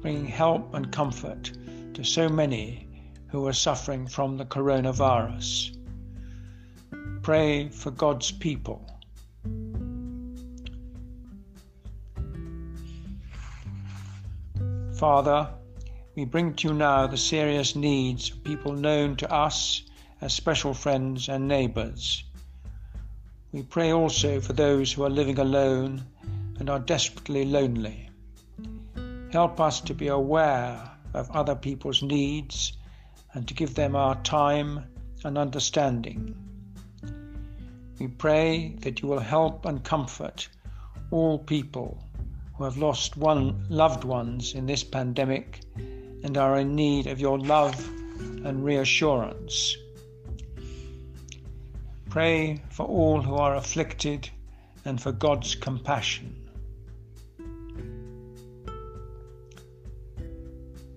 bringing 0.01 0.25
help 0.25 0.73
and 0.73 0.91
comfort 0.91 1.49
to 1.93 2.03
so 2.03 2.27
many 2.27 2.89
who 3.27 3.47
are 3.47 3.53
suffering 3.53 4.05
from 4.05 4.35
the 4.35 4.45
coronavirus. 4.45 5.77
Pray 7.21 7.69
for 7.69 7.91
God's 7.91 8.31
people 8.31 8.85
Father, 14.97 15.47
we 16.15 16.25
bring 16.25 16.55
to 16.55 16.69
you 16.69 16.73
now 16.73 17.05
the 17.05 17.17
serious 17.17 17.75
needs 17.75 18.31
of 18.31 18.43
people 18.43 18.73
known 18.73 19.15
to 19.17 19.31
us 19.31 19.83
as 20.21 20.33
special 20.33 20.73
friends 20.73 21.29
and 21.29 21.47
neighbours. 21.47 22.23
We 23.51 23.61
pray 23.61 23.93
also 23.93 24.41
for 24.41 24.53
those 24.53 24.91
who 24.91 25.03
are 25.03 25.09
living 25.11 25.37
alone 25.37 26.03
and 26.57 26.67
are 26.67 26.79
desperately 26.79 27.45
lonely. 27.45 28.09
Help 29.31 29.61
us 29.61 29.81
to 29.81 29.93
be 29.93 30.07
aware 30.07 30.89
of 31.13 31.29
other 31.29 31.53
people's 31.55 32.01
needs 32.01 32.73
and 33.35 33.47
to 33.47 33.53
give 33.53 33.75
them 33.75 33.95
our 33.95 34.15
time 34.23 34.83
and 35.23 35.37
understanding. 35.37 36.35
We 37.99 38.07
pray 38.07 38.73
that 38.79 39.03
you 39.03 39.09
will 39.09 39.19
help 39.19 39.67
and 39.67 39.83
comfort 39.83 40.49
all 41.11 41.37
people 41.37 42.03
who 42.57 42.63
have 42.63 42.77
lost 42.77 43.17
one 43.17 43.65
loved 43.69 44.03
ones 44.03 44.55
in 44.55 44.65
this 44.65 44.83
pandemic 44.83 45.61
and 46.23 46.37
are 46.37 46.57
in 46.57 46.75
need 46.75 47.05
of 47.05 47.19
your 47.19 47.37
love 47.37 47.77
and 48.19 48.65
reassurance. 48.65 49.77
Pray 52.09 52.61
for 52.71 52.87
all 52.87 53.21
who 53.21 53.35
are 53.35 53.55
afflicted 53.55 54.29
and 54.85 54.99
for 54.99 55.11
God's 55.11 55.53
compassion. 55.53 56.35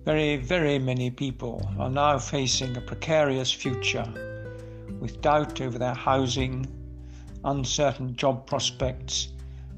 Very, 0.03 0.37
very 0.37 0.79
many 0.79 1.11
people 1.11 1.69
are 1.77 1.89
now 1.89 2.17
facing 2.17 2.75
a 2.75 2.81
precarious 2.81 3.51
future 3.51 4.11
with 4.99 5.21
doubt 5.21 5.61
over 5.61 5.77
their 5.77 5.93
housing, 5.93 6.65
uncertain 7.43 8.15
job 8.15 8.47
prospects, 8.47 9.27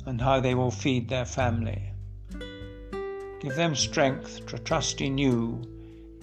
and 0.06 0.20
how 0.20 0.40
they 0.40 0.56
will 0.56 0.72
feed 0.72 1.08
their 1.10 1.26
family. 1.26 1.82
Give 3.42 3.56
them 3.56 3.76
strength 3.76 4.46
to 4.48 4.58
trust 4.58 5.02
in 5.02 5.18
you 5.18 5.62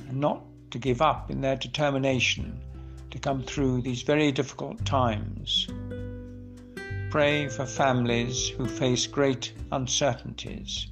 and 0.09 0.19
not 0.21 0.43
to 0.71 0.79
give 0.79 1.03
up 1.03 1.31
in 1.31 1.41
their 1.41 1.57
determination 1.57 2.61
to 3.11 3.19
come 3.19 3.43
through 3.43 3.83
these 3.83 4.03
very 4.03 4.33
difficult 4.33 4.85
times. 4.85 5.69
Pray 7.11 7.49
for 7.49 7.67
families 7.67 8.49
who 8.49 8.67
face 8.67 9.07
great 9.07 9.53
uncertainties. 9.73 10.87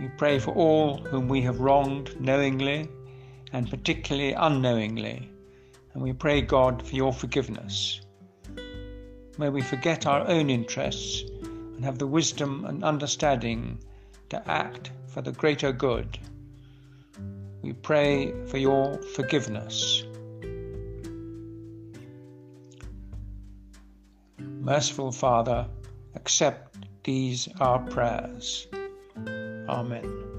We 0.00 0.08
pray 0.18 0.38
for 0.38 0.52
all 0.52 0.98
whom 0.98 1.28
we 1.28 1.40
have 1.42 1.60
wronged 1.60 2.20
knowingly 2.20 2.88
and 3.52 3.70
particularly 3.70 4.32
unknowingly 4.32 5.30
and 5.96 6.02
we 6.02 6.12
pray, 6.12 6.42
God, 6.42 6.86
for 6.86 6.94
your 6.94 7.10
forgiveness. 7.10 8.02
May 9.38 9.48
we 9.48 9.62
forget 9.62 10.04
our 10.04 10.28
own 10.28 10.50
interests 10.50 11.24
and 11.40 11.82
have 11.86 11.98
the 11.98 12.06
wisdom 12.06 12.66
and 12.66 12.84
understanding 12.84 13.78
to 14.28 14.46
act 14.46 14.90
for 15.06 15.22
the 15.22 15.32
greater 15.32 15.72
good. 15.72 16.18
We 17.62 17.72
pray 17.72 18.34
for 18.44 18.58
your 18.58 19.00
forgiveness. 19.14 20.04
Merciful 24.38 25.12
Father, 25.12 25.66
accept 26.14 26.76
these 27.04 27.48
our 27.58 27.78
prayers. 27.78 28.66
Amen. 29.66 30.35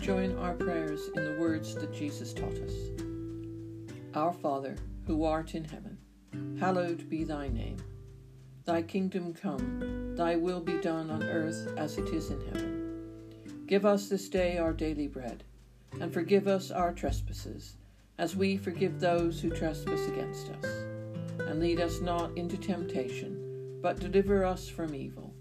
Join 0.00 0.36
our 0.38 0.54
prayers 0.54 1.08
in 1.14 1.24
the 1.24 1.40
words 1.40 1.74
that 1.74 1.92
Jesus 1.92 2.32
taught 2.32 2.58
us. 2.58 2.72
Our 4.14 4.32
Father, 4.32 4.76
who 5.06 5.24
art 5.24 5.54
in 5.54 5.64
heaven, 5.64 5.98
hallowed 6.60 7.08
be 7.08 7.24
thy 7.24 7.48
name. 7.48 7.78
Thy 8.64 8.82
kingdom 8.82 9.32
come, 9.34 10.14
thy 10.16 10.36
will 10.36 10.60
be 10.60 10.78
done 10.80 11.10
on 11.10 11.22
earth 11.22 11.72
as 11.76 11.98
it 11.98 12.08
is 12.08 12.30
in 12.30 12.40
heaven. 12.46 12.82
Give 13.66 13.84
us 13.84 14.08
this 14.08 14.28
day 14.28 14.58
our 14.58 14.72
daily 14.72 15.06
bread, 15.08 15.44
and 16.00 16.12
forgive 16.12 16.46
us 16.46 16.70
our 16.70 16.92
trespasses, 16.92 17.76
as 18.18 18.36
we 18.36 18.56
forgive 18.56 18.98
those 19.00 19.40
who 19.40 19.50
trespass 19.50 20.06
against 20.08 20.50
us. 20.50 20.66
and 21.40 21.60
lead 21.60 21.80
us 21.80 22.00
not 22.00 22.36
into 22.36 22.56
temptation, 22.56 23.78
but 23.82 24.00
deliver 24.00 24.44
us 24.44 24.68
from 24.68 24.94
evil. 24.94 25.32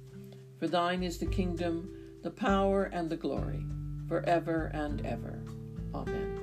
For 0.60 0.68
thine 0.68 1.04
is 1.04 1.18
the 1.18 1.26
kingdom, 1.26 1.90
the 2.24 2.32
power, 2.32 2.84
and 2.86 3.10
the 3.10 3.18
glory, 3.18 3.66
for 4.08 4.22
ever 4.22 4.72
and 4.74 5.06
ever. 5.06 5.40
Amen. 5.94 6.40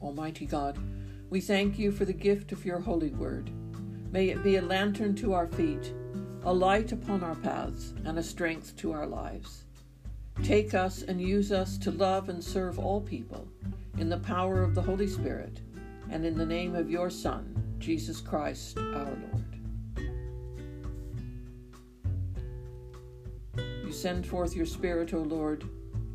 Almighty 0.00 0.46
God, 0.46 0.78
we 1.30 1.40
thank 1.40 1.78
you 1.78 1.92
for 1.92 2.04
the 2.04 2.12
gift 2.12 2.52
of 2.52 2.64
your 2.64 2.80
holy 2.80 3.10
word. 3.10 3.50
May 4.10 4.28
it 4.28 4.42
be 4.42 4.56
a 4.56 4.62
lantern 4.62 5.14
to 5.16 5.32
our 5.32 5.46
feet, 5.46 5.94
a 6.44 6.52
light 6.52 6.92
upon 6.92 7.22
our 7.22 7.36
paths, 7.36 7.94
and 8.04 8.18
a 8.18 8.22
strength 8.22 8.76
to 8.78 8.92
our 8.92 9.06
lives. 9.06 9.64
Take 10.42 10.74
us 10.74 11.02
and 11.02 11.20
use 11.20 11.52
us 11.52 11.78
to 11.78 11.90
love 11.90 12.28
and 12.28 12.42
serve 12.42 12.78
all 12.78 13.00
people 13.00 13.46
in 13.98 14.08
the 14.08 14.18
power 14.18 14.62
of 14.62 14.74
the 14.74 14.82
Holy 14.82 15.06
Spirit 15.06 15.60
and 16.10 16.26
in 16.26 16.36
the 16.36 16.44
name 16.44 16.74
of 16.74 16.90
your 16.90 17.10
Son, 17.10 17.54
Jesus 17.78 18.20
Christ 18.20 18.76
our 18.78 19.04
Lord. 19.04 19.41
Send 24.02 24.26
forth 24.26 24.56
your 24.56 24.66
Spirit, 24.66 25.14
O 25.14 25.18
Lord. 25.18 25.62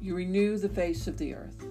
You 0.02 0.14
renew 0.14 0.58
the 0.58 0.68
face 0.68 1.08
of 1.08 1.18
the 1.18 1.34
earth. 1.34 1.68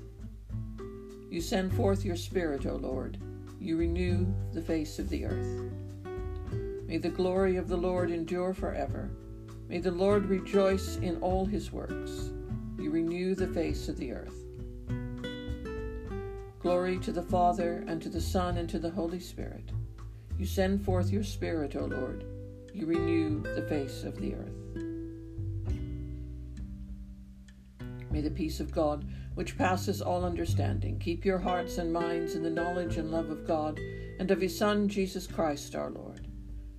You 1.28 1.42
send 1.42 1.74
forth 1.74 2.06
your 2.06 2.16
Spirit, 2.16 2.64
O 2.64 2.76
Lord. 2.76 3.18
You 3.60 3.76
renew 3.76 4.26
the 4.54 4.62
face 4.62 4.98
of 4.98 5.10
the 5.10 5.26
earth. 5.26 5.70
May 6.86 6.96
the 6.96 7.10
glory 7.10 7.56
of 7.56 7.68
the 7.68 7.76
Lord 7.76 8.10
endure 8.10 8.54
forever. 8.54 9.10
May 9.68 9.76
the 9.76 9.90
Lord 9.90 10.24
rejoice 10.24 10.96
in 10.96 11.18
all 11.18 11.44
his 11.44 11.70
works. 11.70 12.30
You 12.78 12.90
renew 12.90 13.34
the 13.34 13.48
face 13.48 13.90
of 13.90 13.98
the 13.98 14.12
earth. 14.12 14.42
Glory 16.60 16.98
to 17.00 17.12
the 17.12 17.24
Father, 17.24 17.84
and 17.86 18.00
to 18.00 18.08
the 18.08 18.22
Son, 18.22 18.56
and 18.56 18.70
to 18.70 18.78
the 18.78 18.88
Holy 18.88 19.20
Spirit. 19.20 19.70
You 20.38 20.46
send 20.46 20.82
forth 20.82 21.10
your 21.10 21.24
Spirit, 21.24 21.76
O 21.76 21.84
Lord. 21.84 22.24
You 22.72 22.86
renew 22.86 23.42
the 23.42 23.66
face 23.68 24.02
of 24.02 24.18
the 24.18 24.34
earth. 24.34 24.65
May 28.16 28.22
the 28.22 28.30
peace 28.30 28.60
of 28.60 28.72
God, 28.72 29.06
which 29.34 29.58
passes 29.58 30.00
all 30.00 30.24
understanding, 30.24 30.98
keep 30.98 31.22
your 31.22 31.36
hearts 31.36 31.76
and 31.76 31.92
minds 31.92 32.34
in 32.34 32.42
the 32.42 32.48
knowledge 32.48 32.96
and 32.96 33.10
love 33.10 33.28
of 33.28 33.46
God 33.46 33.78
and 34.18 34.30
of 34.30 34.40
His 34.40 34.56
Son, 34.56 34.88
Jesus 34.88 35.26
Christ 35.26 35.74
our 35.74 35.90
Lord. 35.90 36.26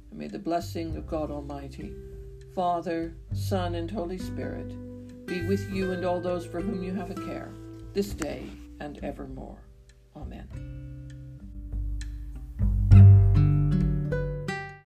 And 0.09 0.17
may 0.17 0.29
the 0.29 0.39
blessing 0.39 0.97
of 0.97 1.05
God 1.05 1.29
Almighty, 1.29 1.93
Father, 2.55 3.13
Son, 3.33 3.75
and 3.75 3.91
Holy 3.91 4.17
Spirit 4.17 4.69
be 5.27 5.45
with 5.45 5.71
you 5.71 5.91
and 5.91 6.03
all 6.05 6.19
those 6.19 6.47
for 6.47 6.59
whom 6.59 6.81
you 6.81 6.95
have 6.95 7.11
a 7.11 7.25
care, 7.27 7.53
this 7.93 8.15
day 8.15 8.49
and 8.79 8.97
evermore. 9.03 9.59
Amen. 10.15 10.86